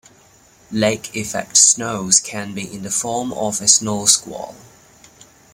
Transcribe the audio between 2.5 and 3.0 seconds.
be in the